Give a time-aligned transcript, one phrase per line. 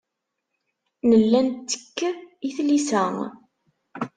[1.09, 1.97] Nella nettekk
[2.47, 3.03] i tlisa.